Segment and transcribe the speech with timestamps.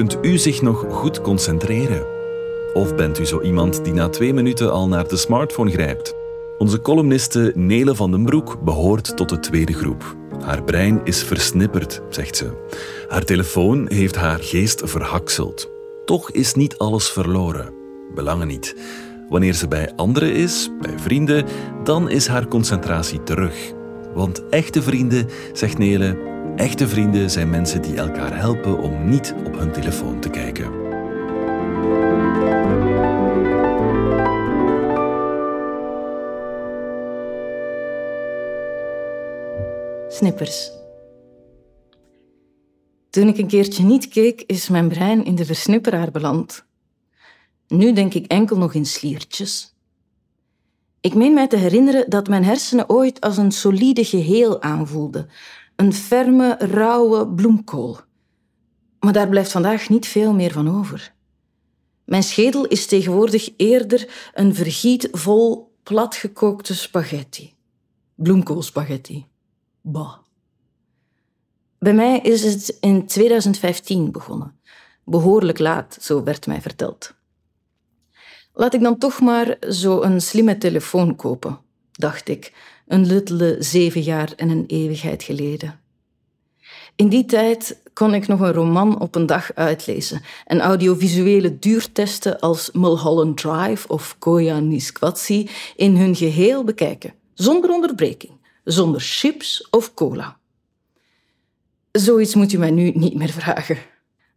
[0.00, 2.06] Kunt u zich nog goed concentreren?
[2.72, 6.14] Of bent u zo iemand die na twee minuten al naar de smartphone grijpt?
[6.58, 10.16] Onze columniste Nele van den Broek behoort tot de tweede groep.
[10.42, 12.50] Haar brein is versnipperd, zegt ze.
[13.08, 15.70] Haar telefoon heeft haar geest verhakseld.
[16.04, 17.74] Toch is niet alles verloren.
[18.14, 18.76] Belangen niet.
[19.28, 21.44] Wanneer ze bij anderen is, bij vrienden,
[21.84, 23.72] dan is haar concentratie terug.
[24.14, 26.16] Want echte vrienden, zegt Nele,
[26.56, 30.88] echte vrienden zijn mensen die elkaar helpen om niet op hun telefoon te kijken.
[40.08, 40.70] Snippers.
[43.10, 46.64] Toen ik een keertje niet keek, is mijn brein in de versnipperaar beland.
[47.68, 49.74] Nu denk ik enkel nog in sliertjes.
[51.00, 55.28] Ik meen mij te herinneren dat mijn hersenen ooit als een solide geheel aanvoelden.
[55.80, 57.98] Een ferme, rauwe bloemkool.
[58.98, 61.14] Maar daar blijft vandaag niet veel meer van over.
[62.04, 67.54] Mijn schedel is tegenwoordig eerder een vergiet vol platgekookte spaghetti.
[68.14, 69.26] Bloemkoolspaghetti.
[69.80, 70.18] Bah.
[71.78, 74.60] Bij mij is het in 2015 begonnen.
[75.04, 77.14] Behoorlijk laat, zo werd mij verteld.
[78.52, 81.58] Laat ik dan toch maar zo een slimme telefoon kopen,
[81.92, 82.52] dacht ik,
[82.90, 85.80] een luttele zeven jaar en een eeuwigheid geleden.
[86.96, 92.40] In die tijd kon ik nog een roman op een dag uitlezen en audiovisuele duurtesten
[92.40, 98.32] als Mulholland Drive of Koya Nisquatsi in hun geheel bekijken, zonder onderbreking,
[98.64, 100.36] zonder chips of cola.
[101.92, 103.78] Zoiets moet u mij nu niet meer vragen.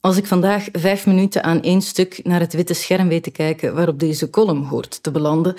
[0.00, 3.74] Als ik vandaag vijf minuten aan één stuk naar het witte scherm weet te kijken
[3.74, 5.56] waarop deze column hoort te belanden,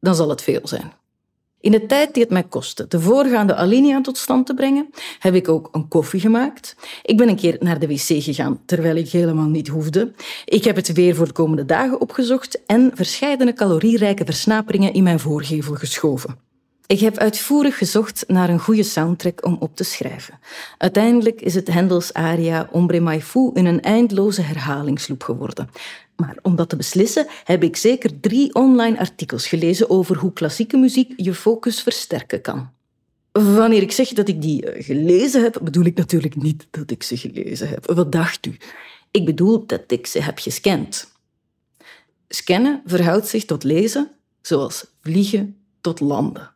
[0.00, 0.92] dan zal het veel zijn.
[1.64, 5.34] In de tijd die het mij kostte de voorgaande alinea tot stand te brengen, heb
[5.34, 6.76] ik ook een koffie gemaakt.
[7.02, 10.12] Ik ben een keer naar de wc gegaan, terwijl ik helemaal niet hoefde.
[10.44, 15.20] Ik heb het weer voor de komende dagen opgezocht en verscheidene calorierijke versnaperingen in mijn
[15.20, 16.43] voorgevel geschoven.
[16.86, 20.38] Ik heb uitvoerig gezocht naar een goede soundtrack om op te schrijven.
[20.78, 25.68] Uiteindelijk is het Hendels aria Ombre mai fu in een eindloze herhalingsloop geworden.
[26.16, 30.76] Maar om dat te beslissen heb ik zeker drie online artikels gelezen over hoe klassieke
[30.76, 32.70] muziek je focus versterken kan.
[33.32, 37.02] Wanneer ik zeg dat ik die eh, gelezen heb, bedoel ik natuurlijk niet dat ik
[37.02, 37.92] ze gelezen heb.
[37.92, 38.56] Wat dacht u?
[39.10, 41.12] Ik bedoel dat ik ze heb gescand.
[42.28, 44.10] Scannen verhoudt zich tot lezen,
[44.42, 46.53] zoals vliegen tot landen.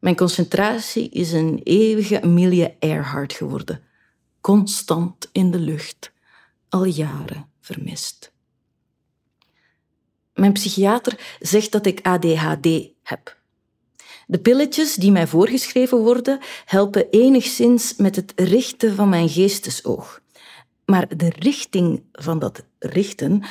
[0.00, 3.82] Mijn concentratie is een eeuwige Amelia Earhart geworden.
[4.40, 6.12] Constant in de lucht,
[6.68, 8.32] al jaren vermist.
[10.34, 12.68] Mijn psychiater zegt dat ik ADHD
[13.02, 13.38] heb.
[14.26, 20.20] De pilletjes die mij voorgeschreven worden helpen enigszins met het richten van mijn geestesoog.
[20.84, 23.42] Maar de richting van dat richten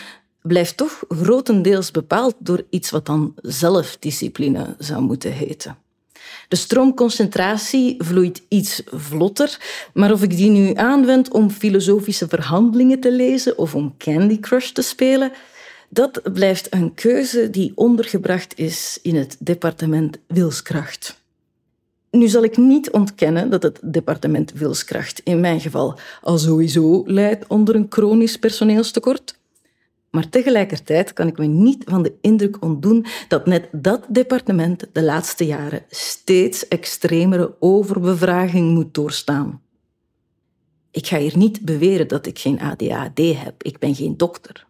[0.42, 5.78] blijft toch grotendeels bepaald door iets wat dan zelfdiscipline zou moeten heten.
[6.48, 9.58] De stroomconcentratie vloeit iets vlotter,
[9.94, 14.70] maar of ik die nu aanwend om filosofische verhandelingen te lezen of om Candy Crush
[14.70, 15.32] te spelen,
[15.90, 21.18] dat blijft een keuze die ondergebracht is in het departement wilskracht.
[22.12, 27.48] Nu zal ik niet ontkennen dat het departement wilskracht in mijn geval al sowieso leidt
[27.48, 29.39] onder een chronisch personeelstekort.
[30.10, 35.04] Maar tegelijkertijd kan ik me niet van de indruk ontdoen dat net dat departement de
[35.04, 39.62] laatste jaren steeds extremere overbevraging moet doorstaan.
[40.92, 44.68] Ik ga hier niet beweren dat ik geen ADHD heb, ik ben geen dokter.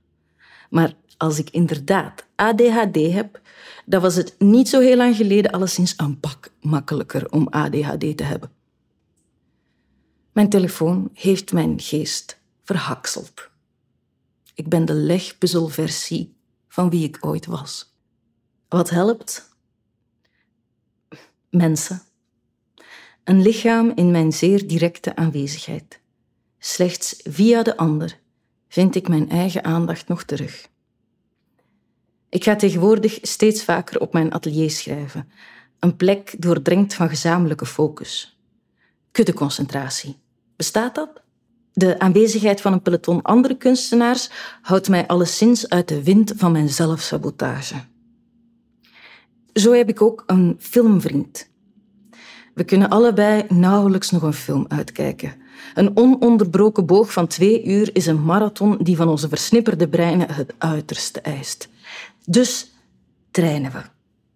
[0.69, 3.41] Maar als ik inderdaad ADHD heb,
[3.85, 8.23] dan was het niet zo heel lang geleden alleszins een pak makkelijker om ADHD te
[8.23, 8.51] hebben.
[10.31, 13.48] Mijn telefoon heeft mijn geest verhakseld.
[14.59, 16.35] Ik ben de legpuzzelversie
[16.67, 17.95] van wie ik ooit was.
[18.67, 19.49] Wat helpt?
[21.49, 22.01] Mensen.
[23.23, 25.99] Een lichaam in mijn zeer directe aanwezigheid.
[26.57, 28.19] Slechts via de ander
[28.67, 30.67] vind ik mijn eigen aandacht nog terug.
[32.29, 35.31] Ik ga tegenwoordig steeds vaker op mijn atelier schrijven.
[35.79, 38.39] Een plek doordrenkt van gezamenlijke focus.
[39.12, 40.17] Kuddeconcentratie.
[40.55, 41.21] Bestaat dat?
[41.74, 44.30] De aanwezigheid van een peloton andere kunstenaars
[44.62, 47.75] houdt mij alleszins uit de wind van mijn zelfsabotage.
[49.54, 51.50] Zo heb ik ook een filmvriend.
[52.54, 55.36] We kunnen allebei nauwelijks nog een film uitkijken.
[55.74, 60.54] Een ononderbroken boog van twee uur is een marathon die van onze versnipperde breinen het
[60.57, 61.69] uiterste eist.
[62.25, 62.72] Dus
[63.31, 63.81] trainen we.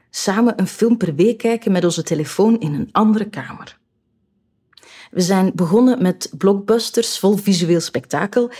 [0.09, 3.81] Samen een film per week kijken met onze telefoon in een andere kamer.
[5.13, 8.51] We zijn begonnen met blockbusters vol visueel spektakel,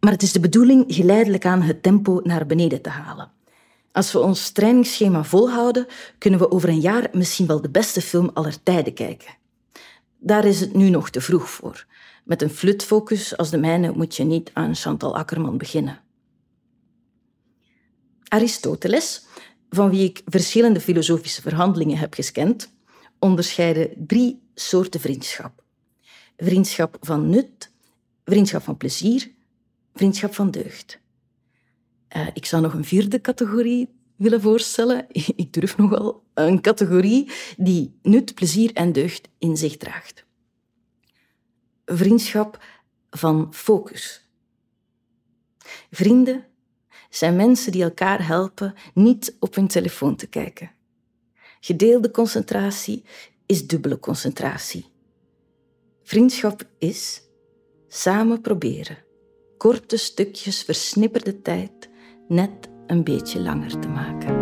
[0.00, 3.30] maar het is de bedoeling geleidelijk aan het tempo naar beneden te halen.
[3.92, 5.86] Als we ons trainingsschema volhouden,
[6.18, 9.36] kunnen we over een jaar misschien wel de beste film aller tijden kijken.
[10.18, 11.86] Daar is het nu nog te vroeg voor.
[12.24, 16.00] Met een flutfocus als de mijne moet je niet aan Chantal Akkerman beginnen.
[18.28, 19.26] Aristoteles,
[19.70, 22.72] van wie ik verschillende filosofische verhandelingen heb gescand,
[23.18, 25.61] onderscheidde drie soorten vriendschap.
[26.42, 27.72] Vriendschap van nut,
[28.24, 29.30] vriendschap van plezier,
[29.94, 31.00] vriendschap van deugd.
[32.16, 35.06] Uh, ik zou nog een vierde categorie willen voorstellen.
[35.42, 36.22] Ik durf nogal.
[36.34, 40.24] Een categorie die nut, plezier en deugd in zich draagt.
[41.84, 42.64] Vriendschap
[43.10, 44.28] van focus.
[45.90, 46.44] Vrienden
[47.10, 50.70] zijn mensen die elkaar helpen niet op hun telefoon te kijken.
[51.60, 53.04] Gedeelde concentratie
[53.46, 54.90] is dubbele concentratie.
[56.12, 57.22] Vriendschap is
[57.88, 58.98] samen proberen
[59.56, 61.88] korte stukjes versnipperde tijd
[62.28, 64.34] net een beetje langer te maken.